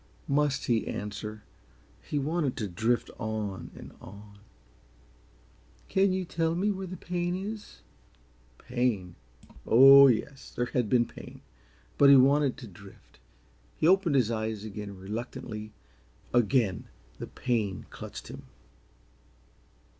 [0.27, 1.43] Must he answer?
[2.01, 4.39] He wanted to drift on and on
[5.89, 7.81] "Can you tell me where the pain is?"
[8.57, 9.13] Pain?
[9.63, 11.41] Oh, yes, there had been pain
[11.99, 13.19] but he wanted to drift.
[13.77, 15.71] He opened his eyes again reluctantly;
[16.33, 16.85] again
[17.19, 18.47] the pain clutched him.